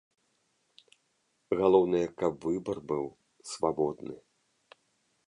[1.59, 3.05] Галоўнае, каб выбар быў
[3.51, 4.15] свабодны.